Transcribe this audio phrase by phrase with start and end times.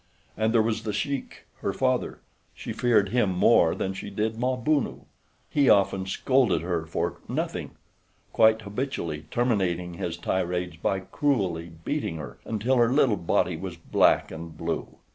[0.35, 2.21] And there was The Sheik, her father.
[2.55, 5.01] She feared him more than she did Mabunu.
[5.47, 7.75] He often scolded her for nothing,
[8.33, 14.31] quite habitually terminating his tirades by cruelly beating her, until her little body was black
[14.31, 14.97] and blue.